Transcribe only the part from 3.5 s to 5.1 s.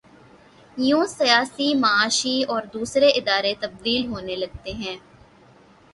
تبدیل ہونے لگتے ہیں۔